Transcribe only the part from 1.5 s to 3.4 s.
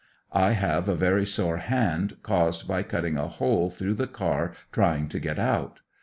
hand, caused by cutting a